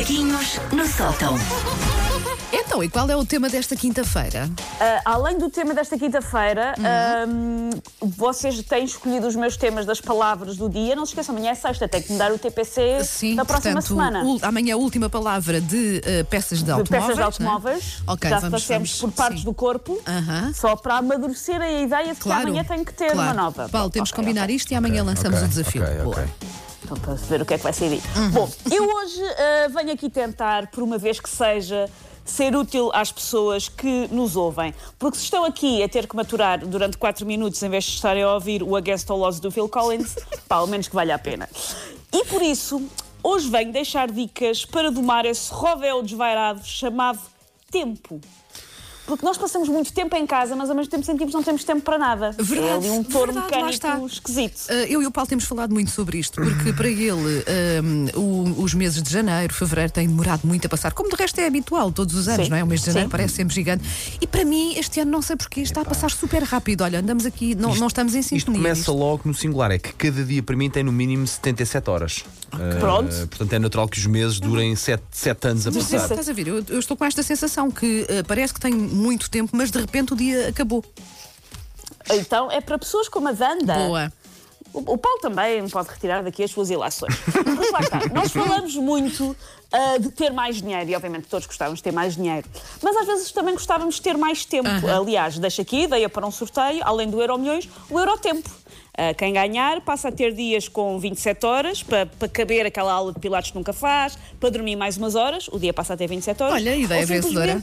Macaquinhos 0.00 0.58
no 0.72 0.86
sótão. 0.86 1.34
Então, 2.50 2.82
e 2.82 2.88
qual 2.88 3.08
é 3.10 3.14
o 3.14 3.22
tema 3.24 3.50
desta 3.50 3.76
quinta-feira? 3.76 4.48
Ah, 4.80 5.02
além 5.04 5.36
do 5.36 5.50
tema 5.50 5.74
desta 5.74 5.98
quinta-feira, 5.98 6.74
ahm, 6.78 7.68
vocês 8.00 8.62
têm 8.62 8.84
escolhido 8.86 9.26
os 9.26 9.36
meus 9.36 9.58
temas 9.58 9.84
das 9.84 10.00
palavras 10.00 10.56
do 10.56 10.70
dia. 10.70 10.96
Não 10.96 11.04
se 11.04 11.12
esqueçam, 11.12 11.34
amanhã 11.36 11.50
é 11.50 11.54
sexta, 11.54 11.86
tem 11.86 12.00
que 12.00 12.12
me 12.14 12.18
dar 12.18 12.32
o 12.32 12.38
TPC 12.38 13.04
Sim, 13.04 13.36
da 13.36 13.44
próxima 13.44 13.74
portanto, 13.74 13.88
semana. 13.88 14.22
ul- 14.24 14.38
amanhã 14.40 14.72
a 14.74 14.78
última 14.78 15.10
palavra 15.10 15.60
de 15.60 16.00
eh, 16.02 16.22
peças 16.24 16.60
de 16.60 16.64
de 16.64 16.70
automóveis. 16.70 17.02
peças 17.02 17.16
de 17.16 17.22
automóveis. 17.22 18.02
Ok, 18.06 18.30
Já 18.30 18.38
vamos, 18.38 18.62
passemos 18.62 18.98
vamos, 18.98 19.00
por 19.00 19.12
partes 19.12 19.40
sim. 19.40 19.44
do 19.44 19.52
corpo, 19.52 20.00
Aham. 20.08 20.50
só 20.54 20.76
para 20.76 20.96
amadurecer 20.96 21.60
a 21.60 21.70
ideia 21.70 22.14
de 22.14 22.20
Claro. 22.20 22.44
que 22.44 22.48
amanhã 22.48 22.64
tem 22.64 22.82
que 22.86 22.94
ter 22.94 23.12
claro. 23.12 23.20
uma 23.20 23.34
nova. 23.34 23.68
Paulo, 23.68 23.90
temos 23.90 24.10
que 24.10 24.16
combinar 24.16 24.44
ok. 24.44 24.56
isto 24.56 24.72
e 24.72 24.74
amanhã 24.74 25.04
lançamos 25.04 25.42
o 25.42 25.46
desafio. 25.46 25.84
Boa. 26.04 26.26
Então, 26.90 26.98
para 26.98 27.16
se 27.16 27.24
ver 27.26 27.40
o 27.40 27.46
que 27.46 27.54
é 27.54 27.56
que 27.56 27.62
vai 27.62 27.72
dito. 27.72 28.18
Uhum. 28.18 28.30
Bom, 28.30 28.50
eu 28.68 28.84
hoje 28.84 29.22
ah, 29.22 29.68
venho 29.68 29.92
aqui 29.92 30.10
tentar, 30.10 30.66
por 30.72 30.82
uma 30.82 30.98
vez 30.98 31.20
que 31.20 31.30
seja, 31.30 31.88
ser 32.24 32.56
útil 32.56 32.90
às 32.92 33.12
pessoas 33.12 33.68
que 33.68 34.08
nos 34.10 34.34
ouvem. 34.34 34.74
Porque 34.98 35.16
se 35.16 35.24
estão 35.24 35.44
aqui 35.44 35.82
a 35.84 35.88
ter 35.88 36.08
que 36.08 36.16
maturar 36.16 36.66
durante 36.66 36.98
4 36.98 37.24
minutos 37.24 37.62
em 37.62 37.68
vez 37.68 37.84
de 37.84 37.90
estarem 37.92 38.24
a 38.24 38.34
ouvir 38.34 38.62
o 38.64 38.74
Against 38.74 39.08
All 39.08 39.20
Odds 39.20 39.38
do 39.38 39.52
Phil 39.52 39.68
Collins, 39.68 40.16
pá, 40.48 40.56
ao 40.56 40.66
menos 40.66 40.88
que 40.88 40.94
valha 40.94 41.14
a 41.14 41.18
pena. 41.18 41.48
E 42.12 42.24
por 42.24 42.42
isso, 42.42 42.82
hoje 43.22 43.48
venho 43.48 43.72
deixar 43.72 44.10
dicas 44.10 44.64
para 44.64 44.90
domar 44.90 45.24
esse 45.24 45.52
rovéu 45.52 46.02
desvairado 46.02 46.64
chamado 46.64 47.20
tempo. 47.70 48.20
Porque 49.10 49.24
nós 49.26 49.36
passamos 49.36 49.68
muito 49.68 49.92
tempo 49.92 50.14
em 50.16 50.26
casa, 50.26 50.54
mas 50.56 50.70
ao 50.70 50.76
mesmo 50.76 50.90
tempo 50.90 51.04
sentimos 51.04 51.32
que 51.32 51.36
não 51.36 51.42
temos 51.42 51.64
tempo 51.64 51.82
para 51.82 51.98
nada. 51.98 52.30
Verdade, 52.38 52.68
é 52.70 52.76
ali 52.76 52.90
um 52.90 53.02
touro 53.04 53.34
mecânico 53.34 53.68
está. 53.70 53.98
esquisito. 53.98 54.60
Uh, 54.70 54.72
eu 54.88 55.02
e 55.02 55.06
o 55.06 55.10
Paulo 55.10 55.28
temos 55.28 55.44
falado 55.44 55.72
muito 55.72 55.90
sobre 55.90 56.18
isto, 56.18 56.40
porque 56.40 56.72
para 56.72 56.88
ele 56.88 57.44
um, 58.14 58.20
o- 58.20 58.62
os 58.62 58.74
meses 58.74 59.02
de 59.02 59.10
janeiro, 59.12 59.52
fevereiro 59.52 59.92
têm 59.92 60.06
demorado 60.08 60.46
muito 60.46 60.64
a 60.66 60.68
passar, 60.68 60.92
como 60.92 61.08
de 61.10 61.16
resto 61.16 61.40
é 61.40 61.46
habitual, 61.46 61.90
todos 61.92 62.14
os 62.14 62.28
anos, 62.28 62.44
Sim, 62.46 62.50
não 62.50 62.56
é? 62.56 62.64
O 62.64 62.66
mês 62.66 62.80
de 62.80 62.86
janeiro 62.86 63.08
sim. 63.08 63.10
parece 63.10 63.34
sempre 63.34 63.54
gigante. 63.54 63.84
E 64.20 64.26
para 64.26 64.44
mim, 64.44 64.74
este 64.76 65.00
ano, 65.00 65.10
não 65.10 65.22
sei 65.22 65.36
porquê, 65.36 65.60
está 65.60 65.80
a 65.80 65.84
passar 65.84 66.10
super 66.10 66.42
rápido. 66.42 66.82
Olha, 66.82 67.00
andamos 67.00 67.26
aqui, 67.26 67.54
não, 67.54 67.74
não 67.74 67.86
estamos 67.88 68.14
em 68.14 68.20
Isto 68.20 68.30
sintonia. 68.30 68.60
começa 68.60 68.78
nisto. 68.80 68.92
logo 68.94 69.22
no 69.24 69.34
singular, 69.34 69.70
é 69.70 69.78
que 69.78 69.92
cada 69.92 70.24
dia 70.24 70.42
para 70.42 70.56
mim 70.56 70.70
tem 70.70 70.82
no 70.82 70.92
mínimo 70.92 71.26
77 71.26 71.90
horas. 71.90 72.24
Uh, 72.52 72.80
Pronto. 72.80 73.14
portanto 73.28 73.52
é 73.52 73.58
natural 73.58 73.88
que 73.88 73.98
os 73.98 74.06
meses 74.06 74.40
durem 74.40 74.74
7, 74.74 75.00
anos 75.44 75.66
a 75.66 75.70
Mas 75.70 75.84
passar. 75.84 76.02
estás 76.10 76.28
a 76.28 76.32
ver, 76.32 76.48
eu, 76.48 76.64
eu 76.68 76.78
estou 76.80 76.96
com 76.96 77.04
esta 77.04 77.22
sensação 77.22 77.70
que 77.70 78.02
uh, 78.02 78.24
parece 78.26 78.52
que 78.52 78.58
tenho 78.60 78.76
muito 79.00 79.30
tempo, 79.30 79.50
mas 79.54 79.70
de 79.70 79.80
repente 79.80 80.12
o 80.12 80.16
dia 80.16 80.48
acabou. 80.48 80.84
Então 82.10 82.50
é 82.50 82.60
para 82.60 82.78
pessoas 82.78 83.08
como 83.08 83.28
a 83.28 83.32
Wanda. 83.32 83.74
Boa. 83.74 84.12
O, 84.72 84.78
o 84.78 84.98
Paulo 84.98 85.20
também 85.20 85.68
pode 85.68 85.88
retirar 85.88 86.22
daqui 86.22 86.44
as 86.44 86.50
suas 86.50 86.70
ilações. 86.70 87.14
Mas 87.44 87.72
lá 87.72 87.80
está. 87.80 88.00
Nós 88.14 88.30
falamos 88.30 88.76
muito 88.76 89.36
ah, 89.72 89.98
de 89.98 90.10
ter 90.10 90.32
mais 90.32 90.56
dinheiro 90.62 90.88
e, 90.88 90.94
obviamente, 90.94 91.26
todos 91.26 91.46
gostávamos 91.46 91.80
de 91.80 91.84
ter 91.84 91.92
mais 91.92 92.14
dinheiro. 92.14 92.48
Mas 92.82 92.96
às 92.96 93.06
vezes 93.06 93.32
também 93.32 93.54
gostávamos 93.54 93.96
de 93.96 94.02
ter 94.02 94.16
mais 94.16 94.44
tempo. 94.44 94.68
Aliás, 94.88 95.38
deixo 95.38 95.60
aqui, 95.60 95.82
ideia 95.82 96.08
para 96.08 96.26
um 96.26 96.30
sorteio, 96.30 96.80
além 96.84 97.10
do 97.10 97.20
Euro 97.20 97.38
Milhões, 97.38 97.68
o 97.88 97.98
Eurotempo. 97.98 98.48
Ah, 98.96 99.14
quem 99.14 99.32
ganhar 99.32 99.80
passa 99.80 100.08
a 100.08 100.12
ter 100.12 100.32
dias 100.34 100.68
com 100.68 100.98
27 100.98 101.46
horas 101.46 101.82
para, 101.82 102.06
para 102.06 102.28
caber 102.28 102.66
aquela 102.66 102.92
aula 102.92 103.12
de 103.12 103.18
pilates 103.18 103.50
que 103.50 103.56
nunca 103.56 103.72
faz, 103.72 104.16
para 104.38 104.50
dormir 104.50 104.76
mais 104.76 104.96
umas 104.96 105.14
horas, 105.14 105.48
o 105.48 105.58
dia 105.58 105.72
passa 105.72 105.94
a 105.94 105.96
ter 105.96 106.06
27 106.06 106.42
horas. 106.42 106.54
Olha, 106.54 106.76
ideia 106.76 107.00
ou 107.00 107.06
vencedora. 107.06 107.62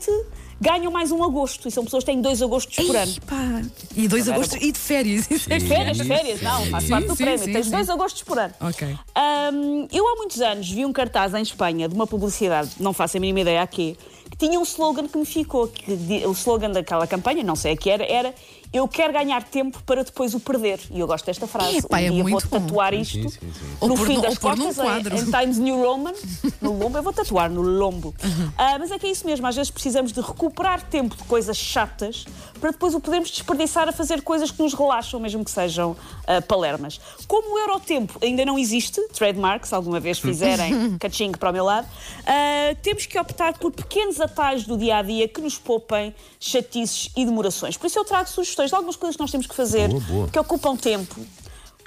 Ganham 0.59 0.91
mais 0.91 1.11
um 1.11 1.23
agosto. 1.23 1.67
E 1.67 1.71
são 1.71 1.83
pessoas 1.83 2.03
que 2.03 2.11
têm 2.11 2.21
dois 2.21 2.41
agostos 2.41 2.75
por 2.85 2.95
ano. 2.95 3.13
Pá. 3.25 3.61
E 3.95 4.07
dois 4.07 4.27
agostos 4.29 4.57
e 4.61 4.71
de 4.71 4.79
férias. 4.79 5.27
É 5.49 5.59
Férias, 5.59 5.97
férias, 5.99 6.41
não, 6.41 6.65
faz 6.67 6.83
Sim, 6.83 6.89
parte 6.89 7.07
do 7.07 7.15
sim, 7.15 7.23
prémio. 7.23 7.45
sim, 7.45 7.53
Tens 7.53 7.65
sim. 7.65 7.71
dois 7.71 7.89
agostos 7.89 8.23
por 8.23 8.37
ano. 8.37 8.53
Ok. 8.59 8.87
Ahm, 9.15 9.87
eu 9.91 10.07
há 10.07 10.15
muitos 10.17 10.41
anos 10.41 10.69
vi 10.69 10.85
um 10.85 10.91
cartaz 10.93 11.33
em 11.33 11.41
Espanha 11.41 11.87
de 11.87 11.95
uma 11.95 12.05
publicidade, 12.05 12.71
não 12.79 12.93
faço 12.93 13.17
a 13.17 13.19
mínima 13.19 13.41
ideia 13.41 13.61
a 13.61 13.67
quê, 13.67 13.95
que 14.29 14.37
tinha 14.37 14.59
um 14.59 14.63
slogan 14.63 15.07
que 15.07 15.17
me 15.17 15.25
ficou. 15.25 15.67
Que, 15.67 15.91
o 16.25 16.31
slogan 16.31 16.71
daquela 16.71 17.07
campanha, 17.07 17.43
não 17.43 17.55
sei 17.55 17.73
a 17.73 17.77
que 17.77 17.89
era, 17.89 18.03
era 18.03 18.33
Eu 18.73 18.87
quero 18.87 19.13
ganhar 19.13 19.43
tempo 19.43 19.81
para 19.83 20.03
depois 20.03 20.33
o 20.33 20.39
perder. 20.39 20.79
E 20.91 20.99
eu 20.99 21.07
gosto 21.07 21.25
desta 21.25 21.47
frase. 21.47 21.77
Epá, 21.77 21.99
é 22.01 22.09
um 22.09 22.13
dia 22.15 22.23
muito 22.23 22.47
vou 22.49 22.59
bom. 22.59 22.65
tatuar 22.67 22.93
isto 22.93 23.13
Sim, 23.13 23.29
sim, 23.29 23.39
sim. 23.79 23.87
No 23.87 23.95
fim 23.97 24.15
no- 24.15 24.21
das 24.21 24.37
costas, 24.37 24.77
em- 24.77 24.81
quadro. 24.81 25.15
em 25.17 25.25
Times 25.25 25.57
New 25.57 25.81
Roman. 25.81 26.13
No 26.61 26.77
lombo, 26.77 26.97
eu 26.97 27.03
vou 27.03 27.13
tatuar 27.13 27.49
no 27.49 27.61
lombo. 27.61 28.13
Uhum. 28.23 28.51
Ah, 28.57 28.77
mas 28.79 28.91
é 28.91 28.97
que 28.99 29.05
é 29.07 29.11
isso 29.11 29.25
mesmo, 29.25 29.45
às 29.47 29.55
vezes 29.55 29.71
precisamos 29.71 30.11
de 30.11 30.19
recuperar 30.19 30.81
tempo 30.89 31.15
de 31.15 31.23
coisas 31.23 31.55
chatas 31.55 32.25
para 32.59 32.71
depois 32.71 32.93
o 32.95 32.99
podermos 32.99 33.29
desperdiçar 33.29 33.87
a 33.87 33.91
fazer 33.91 34.21
coisas 34.23 34.49
que 34.51 34.61
nos 34.61 34.73
relaxam, 34.73 35.19
mesmo 35.19 35.45
que 35.45 35.51
sejam 35.51 35.95
ah, 36.25 36.41
palermas. 36.41 36.99
Como 37.27 37.55
o 37.55 37.59
Eurotempo 37.59 38.17
ainda 38.21 38.43
não 38.45 38.57
existe, 38.57 38.99
trademark, 39.13 39.65
se 39.65 39.73
alguma 39.75 39.99
vez 39.99 40.17
fizerem 40.19 40.97
caching 40.99 41.31
para 41.33 41.49
o 41.51 41.53
meu 41.53 41.63
lado, 41.63 41.87
ah, 42.25 42.75
temos 42.81 43.05
que 43.05 43.17
optar 43.19 43.57
por 43.57 43.71
pequenos 43.71 44.19
atalhos 44.19 44.65
do 44.65 44.77
dia 44.77 44.97
a 44.97 45.01
dia 45.03 45.27
que 45.27 45.39
nos 45.39 45.57
poupem 45.57 46.13
chatices 46.39 47.11
e 47.15 47.23
demorações. 47.25 47.77
Por 47.77 47.87
isso 47.87 47.99
eu 47.99 48.03
trago 48.05 48.27
sugestões 48.27 48.56
de 48.65 48.75
algumas 48.75 48.95
coisas 48.95 49.15
que 49.15 49.21
nós 49.21 49.31
temos 49.31 49.47
que 49.47 49.55
fazer 49.55 49.87
Boa, 49.89 50.01
boa. 50.01 50.27
que 50.27 50.39
ocupam 50.39 50.75
tempo. 50.75 51.15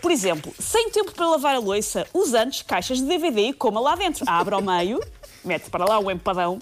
Por 0.01 0.11
exemplo, 0.11 0.53
sem 0.59 0.91
tempo 0.91 1.13
para 1.13 1.29
lavar 1.29 1.55
a 1.57 1.59
louça, 1.59 2.07
use 2.15 2.35
antes 2.37 2.63
caixas 2.63 2.99
de 2.99 3.05
DVD 3.05 3.49
e 3.49 3.53
coma 3.53 3.81
lá 3.81 3.95
dentro. 3.97 4.25
Abre 4.27 4.55
ao 4.55 4.63
meio, 4.63 4.99
mete 5.45 5.69
para 5.69 5.85
lá 5.85 5.99
o 5.99 6.11
empadão. 6.11 6.59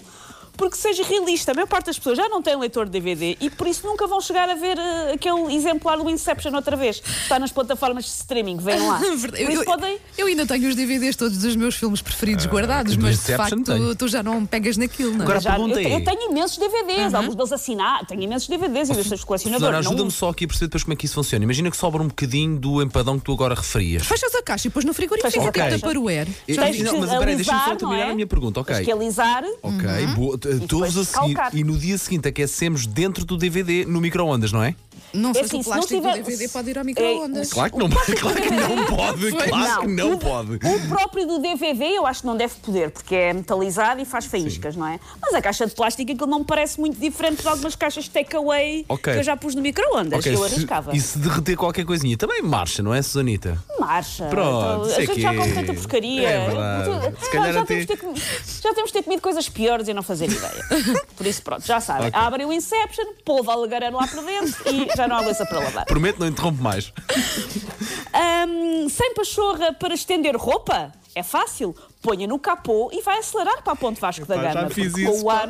Porque 0.59 0.75
seja 0.75 1.03
realista, 1.03 1.53
a 1.53 1.55
maior 1.55 1.67
parte 1.67 1.85
das 1.85 1.97
pessoas 1.97 2.17
já 2.17 2.27
não 2.27 2.41
tem 2.41 2.53
leitor 2.57 2.85
de 2.85 2.91
DVD 2.91 3.37
e 3.39 3.49
por 3.49 3.65
isso 3.65 3.87
nunca 3.87 4.05
vão 4.05 4.19
chegar 4.19 4.49
a 4.49 4.55
ver 4.55 4.77
eh, 4.77 5.13
aquele 5.13 5.55
exemplar 5.55 5.97
do 5.97 6.09
Inception 6.09 6.53
outra 6.53 6.75
vez. 6.75 7.01
Está 7.23 7.39
nas 7.39 7.49
plataformas 7.49 8.03
de 8.03 8.09
streaming, 8.11 8.57
vem 8.57 8.77
lá. 8.85 8.99
Por 9.21 9.39
Eu, 9.39 9.49
isso 9.51 9.61
eu- 9.61 9.65
podem. 9.65 9.97
eu 10.17 10.27
ainda 10.27 10.45
tenho 10.45 10.67
os 10.67 10.75
DVDs 10.75 11.15
todos 11.15 11.37
dos 11.37 11.55
meus 11.55 11.75
filmes 11.75 12.01
preferidos 12.01 12.45
guardados, 12.45 12.97
do 12.97 13.01
mas 13.03 13.23
de 13.25 13.35
facto 13.37 13.63
tenho. 13.63 13.95
tu 13.95 14.07
já 14.09 14.21
não 14.21 14.45
pegas 14.45 14.75
naquilo, 14.75 15.11
não 15.13 15.21
é? 15.21 15.23
Agora, 15.23 15.39
Já, 15.39 15.57
eu, 15.57 15.77
é- 15.77 15.95
eu 15.95 16.03
tenho 16.03 16.29
imensos 16.29 16.57
DVDs, 16.57 17.13
alguns 17.13 17.35
deles 17.35 17.51
assinados, 17.53 18.07
tenho 18.09 18.21
imensos 18.23 18.49
DVDs 18.49 18.89
e 18.89 18.91
eu 18.97 19.03
sou 19.05 19.17
colecionador. 19.25 19.67
Susana, 19.69 19.81
não- 19.81 19.89
ajuda-me 19.91 20.11
só 20.11 20.29
aqui 20.29 20.43
a 20.43 20.47
perceber 20.47 20.67
depois 20.67 20.83
como 20.83 20.93
é 20.93 20.95
que 20.97 21.05
isso 21.05 21.15
funciona. 21.15 21.43
Imagina 21.45 21.71
que 21.71 21.77
sobra 21.77 22.03
um 22.03 22.07
bocadinho 22.07 22.59
do 22.59 22.81
empadão 22.81 23.17
que 23.17 23.23
tu 23.23 23.31
agora 23.31 23.55
referias. 23.55 24.05
Fechas 24.05 24.35
a 24.35 24.43
caixa 24.43 24.67
e 24.67 24.69
depois 24.69 24.83
no 24.83 24.93
frigorífico 24.93 25.31
fica 25.31 25.51
caixa. 25.53 25.79
Tupperware. 25.79 26.27
Eu- 26.47 26.55
Tens 26.57 26.75
que 26.75 26.83
não, 26.83 26.99
mas 26.99 27.11
espera 27.11 27.29
aí, 27.31 27.35
deixa-me 27.37 27.59
só 27.63 27.75
terminar 27.77 28.07
é? 28.07 28.11
a 28.11 28.15
minha 28.15 28.27
pergunta, 28.27 28.59
ok? 28.59 28.75
Tens 28.75 28.85
que 28.85 28.91
alisar. 28.91 29.43
Ok, 29.63 30.07
boa. 30.15 30.37
Ouves 30.73 30.97
a 30.97 31.03
seguir 31.05 31.33
calcar. 31.35 31.55
e 31.55 31.63
no 31.63 31.77
dia 31.77 31.97
seguinte 31.97 32.27
aquecemos 32.27 32.85
dentro 32.85 33.25
do 33.25 33.37
DVD 33.37 33.85
no 33.85 33.99
micro-ondas, 34.01 34.51
não 34.51 34.63
é? 34.63 34.75
Não 35.11 35.33
sei 35.33 35.41
É 35.41 35.47
se 35.47 35.55
assim, 35.55 35.61
o 35.61 35.63
plástico 35.63 36.01
tiver- 36.01 36.17
do 36.19 36.23
DVD 36.23 36.47
pode 36.49 36.69
ir 36.69 36.77
ao 36.77 36.81
É, 36.81 36.85
micro-ondas. 36.85 37.49
Claro 37.51 37.71
que 37.71 37.77
não, 37.79 37.89
claro 37.89 38.41
que 38.41 38.51
não 38.51 38.85
pode, 38.85 39.31
claro 39.49 39.81
que 39.81 39.87
não 39.87 40.13
o, 40.13 40.17
pode. 40.19 40.53
O 40.55 40.87
próprio 40.87 41.25
do 41.25 41.39
DVD 41.39 41.83
eu 41.95 42.05
acho 42.05 42.21
que 42.21 42.27
não 42.27 42.37
deve 42.37 42.53
poder, 42.61 42.91
porque 42.91 43.15
é 43.15 43.33
metalizado 43.33 43.99
e 43.99 44.05
faz 44.05 44.25
faíscas, 44.25 44.75
não 44.75 44.85
é? 44.85 44.99
Mas 45.19 45.33
a 45.33 45.41
caixa 45.41 45.65
de 45.65 45.73
plástico 45.73 46.11
aquilo 46.11 46.27
não 46.29 46.39
me 46.39 46.45
parece 46.45 46.79
muito 46.79 46.99
diferente 46.99 47.41
de 47.41 47.47
algumas 47.47 47.75
caixas 47.75 48.03
de 48.03 48.11
takeaway 48.11 48.85
Ok. 48.87 49.11
que 49.13 49.19
eu 49.19 49.23
já 49.23 49.35
pus 49.35 49.55
no 49.55 49.63
micro-ondas. 49.63 50.19
Ok, 50.19 50.35
eu 50.35 50.43
arriscava. 50.43 50.95
e 50.95 50.99
se 50.99 51.17
derreter 51.17 51.55
qualquer 51.57 51.85
coisinha, 51.85 52.15
também 52.15 52.43
marcha, 52.43 52.83
não 52.83 52.93
é, 52.93 53.01
Susanita? 53.01 53.57
Marcha. 53.79 54.25
Pronto, 54.27 54.59
Então, 54.59 54.81
isso 54.85 54.91
a 54.91 54.97
é 55.01 55.05
gente 55.07 55.15
que 55.15 55.21
já 55.21 55.33
é- 55.33 55.37
come 55.37 55.53
tanta 55.53 55.73
porcaria. 55.73 56.29
é 56.29 56.45
verdade. 56.45 56.85
Já- 56.89 57.11
Se 57.25 57.31
calhar 57.31 57.53
já, 57.53 57.61
até- 57.61 57.83
temos 57.85 57.87
de 57.87 58.21
ter, 58.21 58.61
já 58.61 58.73
temos 58.75 58.89
de 58.91 58.93
ter 58.93 59.03
comido 59.03 59.21
coisas 59.23 59.49
piores 59.49 59.87
e 59.87 59.93
não 59.93 60.03
fazer 60.03 60.27
ideia. 60.39 60.65
Por 61.15 61.25
isso, 61.27 61.41
pronto, 61.43 61.65
já 61.65 61.79
sabem. 61.79 62.07
Ok. 62.07 62.19
Abrem 62.19 62.45
o 62.47 62.51
Inception, 62.53 63.05
polvo 63.23 63.51
alagareiro 63.51 63.95
lá 63.95 64.07
para 64.07 64.21
dentro 64.21 64.73
e 64.73 64.87
já 64.97 65.07
não 65.07 65.17
há 65.17 65.21
louça 65.21 65.45
para 65.45 65.59
lavar. 65.59 65.85
Prometo, 65.85 66.19
não 66.19 66.27
interrompo 66.27 66.61
mais. 66.63 66.91
Ahm, 68.13 68.89
sem 68.89 69.13
pachorra 69.13 69.73
para 69.73 69.93
estender 69.93 70.35
roupa? 70.35 70.91
É 71.15 71.23
fácil. 71.23 71.75
Ponha 72.01 72.25
no 72.27 72.39
capô 72.39 72.89
e 72.93 73.01
vai 73.01 73.17
acelerar 73.19 73.61
para 73.61 73.73
a 73.73 73.75
Ponte 73.75 73.99
Vasco 73.99 74.25
da 74.25 74.35
Epá, 74.35 74.43
já 74.45 74.53
Gama. 74.53 74.69
fiz 74.69 74.97
isso, 74.97 75.11
Com 75.11 75.19
o 75.19 75.25
pá. 75.25 75.47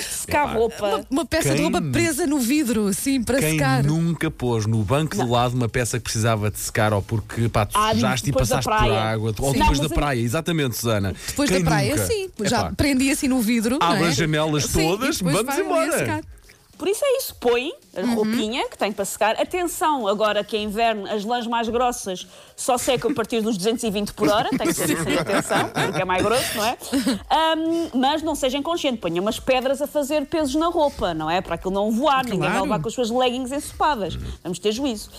Secar 0.00 0.46
roupa. 0.54 1.04
Uma 1.10 1.24
peça 1.24 1.50
de 1.50 1.56
Quem- 1.56 1.62
roupa 1.64 1.82
presa 1.82 2.26
no 2.26 2.38
vidro, 2.38 2.92
sim, 2.94 3.22
para 3.22 3.38
Quem 3.38 3.52
secar. 3.52 3.82
nunca 3.84 4.30
pôs 4.30 4.66
no 4.66 4.82
banco 4.82 5.16
do 5.16 5.28
lado 5.30 5.54
uma 5.54 5.68
peça 5.68 5.98
que 5.98 6.04
precisava 6.04 6.50
de 6.50 6.58
secar 6.58 6.92
ou 6.92 7.02
porque 7.02 7.48
pá, 7.48 7.66
tu 7.66 7.76
Ah, 7.76 7.92
sujaste 7.92 8.30
e 8.30 8.32
passaste 8.32 8.64
por 8.64 8.72
água, 8.72 9.34
ou 9.38 9.52
Sim. 9.52 9.58
depois 9.58 9.78
Não, 9.78 9.82
da 9.84 9.88
mas- 9.88 9.92
praia, 9.92 10.20
exatamente, 10.20 10.76
Susana. 10.76 11.14
Depois 11.26 11.50
Quem 11.50 11.62
da 11.62 11.70
praia, 11.70 11.94
nunca? 11.96 12.06
sim. 12.06 12.28
Já 12.44 12.60
Epá, 12.60 12.72
prendi 12.76 13.10
assim 13.10 13.28
no 13.28 13.40
vidro. 13.40 13.78
Abre 13.80 14.04
é? 14.04 14.08
as 14.08 14.16
janelas 14.16 14.64
Sim, 14.64 14.82
todas, 14.88 15.20
vamos 15.20 15.58
embora. 15.58 16.20
Por 16.78 16.86
isso 16.86 17.04
é 17.04 17.16
isso. 17.18 17.34
Põe 17.34 17.72
a 17.96 18.06
roupinha 18.14 18.68
que 18.68 18.78
tem 18.78 18.92
para 18.92 19.04
secar. 19.04 19.34
Atenção, 19.40 20.06
agora 20.06 20.44
que 20.44 20.56
é 20.56 20.60
inverno, 20.60 21.10
as 21.10 21.24
lãs 21.24 21.44
mais 21.46 21.68
grossas 21.68 22.26
só 22.56 22.78
secam 22.78 23.10
a 23.10 23.14
partir 23.14 23.40
dos 23.40 23.56
220 23.56 24.12
por 24.14 24.28
hora. 24.28 24.48
Tem 24.50 24.68
que 24.68 24.74
ter 24.74 24.90
isso 24.90 25.08
em 25.08 25.18
atenção, 25.18 25.68
porque 25.70 26.00
é 26.02 26.04
mais 26.04 26.22
grosso, 26.22 26.56
não 26.56 26.64
é? 26.64 26.78
Ahm, 27.28 27.90
mas 27.94 28.22
não 28.22 28.34
seja 28.36 28.56
inconsciente. 28.56 28.98
Ponha 28.98 29.20
umas 29.20 29.40
pedras 29.40 29.82
a 29.82 29.86
fazer 29.88 30.26
pesos 30.26 30.54
na 30.54 30.68
roupa, 30.68 31.12
não 31.12 31.28
é? 31.28 31.40
Para 31.40 31.56
aquilo 31.56 31.74
não 31.74 31.90
voar. 31.90 32.24
Ninguém 32.24 32.38
vai 32.40 32.48
Claro. 32.50 32.62
levar 32.62 32.80
com 32.80 32.88
as 32.88 32.94
suas 32.94 33.10
leggings 33.10 33.50
ensopadas. 33.52 34.14
Vamos 34.44 34.58
ter 34.60 34.70
juízo. 34.70 35.10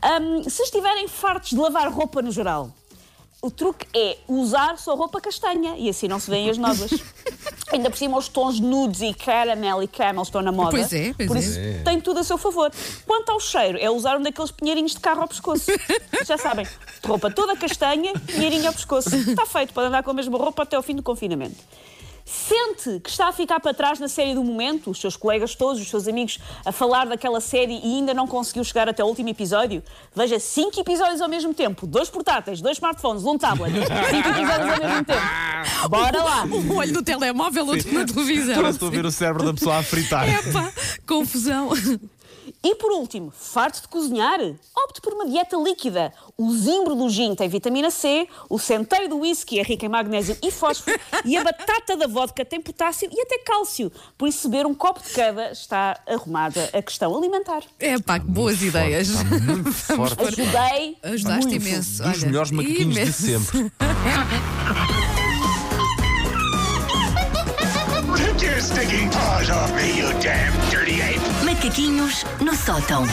Ahm, 0.00 0.42
se 0.48 0.62
estiverem 0.62 1.06
fartos 1.08 1.50
de 1.50 1.56
lavar 1.56 1.88
roupa 1.92 2.22
no 2.22 2.32
geral, 2.32 2.70
o 3.40 3.50
truque 3.50 3.86
é 3.94 4.16
usar 4.28 4.78
só 4.78 4.94
roupa 4.94 5.20
castanha 5.20 5.74
e 5.76 5.88
assim 5.88 6.08
não 6.08 6.18
se 6.18 6.30
veem 6.30 6.48
as 6.48 6.56
novas. 6.58 6.90
Ainda 7.72 7.88
por 7.88 7.96
cima, 7.96 8.18
os 8.18 8.28
tons 8.28 8.60
nudes 8.60 9.00
e 9.00 9.14
caramel 9.14 9.82
e 9.82 9.88
camel 9.88 10.22
estão 10.22 10.42
na 10.42 10.52
moda. 10.52 10.70
Pois 10.72 10.92
é, 10.92 11.14
pois 11.14 11.26
Por 11.26 11.36
é. 11.36 11.40
isso, 11.40 11.58
tem 11.82 12.00
tudo 12.00 12.20
a 12.20 12.24
seu 12.24 12.36
favor. 12.36 12.70
Quanto 13.06 13.30
ao 13.32 13.40
cheiro, 13.40 13.78
é 13.80 13.90
usar 13.90 14.18
um 14.18 14.22
daqueles 14.22 14.50
pinheirinhos 14.50 14.92
de 14.92 15.00
carro 15.00 15.22
ao 15.22 15.28
pescoço. 15.28 15.72
Já 16.26 16.36
sabem, 16.36 16.66
roupa 17.02 17.30
toda 17.30 17.56
castanha, 17.56 18.12
pinheirinho 18.26 18.66
ao 18.66 18.74
pescoço. 18.74 19.16
Está 19.16 19.46
feito, 19.46 19.72
pode 19.72 19.88
andar 19.88 20.02
com 20.02 20.10
a 20.10 20.14
mesma 20.14 20.36
roupa 20.36 20.64
até 20.64 20.76
ao 20.76 20.82
fim 20.82 20.94
do 20.94 21.02
confinamento. 21.02 21.56
Sente 22.24 23.00
que 23.00 23.10
está 23.10 23.28
a 23.28 23.32
ficar 23.32 23.60
para 23.60 23.74
trás 23.74 23.98
na 23.98 24.08
série 24.08 24.34
do 24.34 24.44
momento, 24.44 24.90
os 24.90 25.00
seus 25.00 25.16
colegas 25.16 25.54
todos, 25.54 25.80
os 25.80 25.88
seus 25.88 26.06
amigos, 26.06 26.38
a 26.64 26.72
falar 26.72 27.06
daquela 27.06 27.40
série 27.40 27.80
e 27.82 27.96
ainda 27.96 28.14
não 28.14 28.26
conseguiu 28.26 28.62
chegar 28.64 28.88
até 28.88 29.02
o 29.02 29.06
último 29.06 29.28
episódio? 29.28 29.82
Veja 30.14 30.38
cinco 30.38 30.78
episódios 30.80 31.20
ao 31.20 31.28
mesmo 31.28 31.52
tempo, 31.52 31.86
dois 31.86 32.08
portáteis, 32.08 32.60
dois 32.60 32.76
smartphones, 32.76 33.24
um 33.24 33.36
tablet, 33.36 33.72
cinco 34.10 34.28
episódios 34.28 34.70
ao 34.70 34.88
mesmo 34.88 35.04
tempo. 35.04 35.88
Bora 35.88 36.22
lá! 36.22 36.44
Um 36.44 36.76
olho 36.76 36.92
no 36.92 37.02
telemóvel, 37.02 37.66
outro 37.66 37.92
na 37.92 38.04
televisão. 38.04 38.68
Estou 38.68 38.88
a 38.88 38.90
ver 38.90 39.04
o 39.04 39.10
cérebro 39.10 39.44
da 39.44 39.54
pessoa 39.54 39.78
a 39.78 39.82
fritar. 39.82 40.28
Epá, 40.28 40.72
confusão. 41.06 41.70
E 42.64 42.76
por 42.76 42.92
último, 42.92 43.32
farto 43.32 43.82
de 43.82 43.88
cozinhar? 43.88 44.38
Opte 44.84 45.00
por 45.00 45.12
uma 45.12 45.26
dieta 45.26 45.56
líquida. 45.56 46.12
O 46.38 46.52
zimbro 46.52 46.94
do 46.94 47.08
gin 47.10 47.34
tem 47.34 47.48
vitamina 47.48 47.90
C, 47.90 48.28
o 48.48 48.58
centeio 48.58 49.08
do 49.08 49.18
whisky 49.18 49.58
é 49.58 49.62
rico 49.62 49.84
em 49.84 49.88
magnésio 49.88 50.36
e 50.40 50.50
fósforo 50.50 50.96
e 51.24 51.36
a 51.36 51.42
batata 51.42 51.96
da 51.96 52.06
vodka 52.06 52.44
tem 52.44 52.60
potássio 52.60 53.08
e 53.12 53.20
até 53.20 53.38
cálcio. 53.38 53.90
Por 54.16 54.28
isso, 54.28 54.48
beber 54.48 54.66
um 54.66 54.74
copo 54.74 55.02
de 55.02 55.10
cada 55.10 55.50
está 55.50 56.00
arrumada 56.06 56.70
a 56.72 56.80
questão 56.80 57.16
alimentar. 57.16 57.62
Epá, 57.80 58.20
que 58.20 58.26
boas 58.26 58.62
ideias. 58.62 59.08
Muito 59.24 59.72
forte. 59.72 60.22
Ajudei. 60.22 60.98
Ajudaste 61.02 61.46
muito. 61.48 61.66
imenso. 61.66 62.02
Dos 62.02 62.18
olha. 62.18 62.26
melhores 62.26 62.50
macaquinhos 62.52 62.94
de 62.94 63.00
Imenso. 63.00 63.22
sempre. 63.22 63.72
stinking 68.62 69.10
paws 69.10 69.50
off 69.50 69.72
me, 69.74 69.98
you 69.98 70.08
damn 70.20 70.52
dirty 70.70 71.00
ape! 71.02 71.20
Macaquinhos 71.44 72.24
no 72.40 72.54
sótão. 72.54 73.04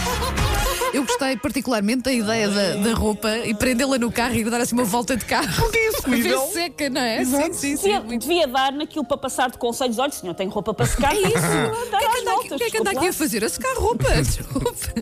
Eu 0.92 1.04
gostei 1.06 1.38
particularmente 1.38 2.02
da 2.04 2.12
ideia 2.12 2.50
da, 2.50 2.74
da 2.78 2.94
roupa 2.96 3.30
e 3.38 3.54
prendê-la 3.54 4.00
no 4.00 4.12
carro 4.12 4.34
e 4.34 4.44
dar 4.44 4.60
assim 4.60 4.74
uma 4.74 4.84
volta 4.84 5.16
de 5.16 5.24
carro. 5.24 5.48
Porque 5.56 5.78
é 5.78 5.86
execuível. 5.90 6.42
seca, 6.48 6.90
não 6.90 7.02
é? 7.02 7.24
Sim, 7.24 7.54
sim, 7.54 7.78
sim. 7.78 8.00
Devia, 8.02 8.18
devia 8.18 8.48
dar 8.48 8.72
naquilo 8.72 9.06
para 9.06 9.18
passar 9.18 9.52
de 9.52 9.58
conselhos. 9.60 10.00
Olha, 10.00 10.12
senhor, 10.12 10.34
tenho 10.34 10.50
roupa 10.50 10.74
para 10.74 10.86
secar. 10.88 11.14
É 11.16 11.20
isso. 11.20 11.28
O 11.30 11.90
que 11.90 11.96
é 11.96 12.00
que 12.00 12.20
anda 12.22 12.32
voltas, 12.32 12.58
que 12.58 12.64
é 12.64 12.70
que 12.72 12.78
anda 12.80 12.90
aqui 12.90 13.04
lá. 13.04 13.10
a 13.10 13.14
fazer? 13.14 13.44
A 13.44 13.50
secar 13.50 13.76
roupa. 13.78 14.10
Desculpe. 14.22 14.94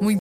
Muito 0.00 0.12